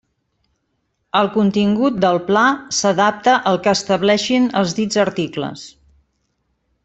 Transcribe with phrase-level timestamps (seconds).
[1.19, 2.45] El contingut del Pla
[2.79, 5.69] s'adapta al que establixen els dits articles.